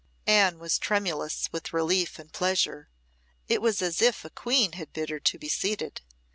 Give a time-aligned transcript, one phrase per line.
[0.25, 2.89] Anne was tremulous with relief and pleasure.
[3.47, 6.01] It was as if a queen had bid her to be seated.